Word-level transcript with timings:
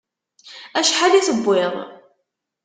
Acḥal 0.79 1.13
i 1.13 1.21
tewwiḍ? 1.27 1.73